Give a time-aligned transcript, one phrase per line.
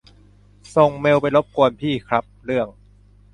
[0.75, 2.67] ส่งเมลไปรบกวนพี่ครับ เรื่อง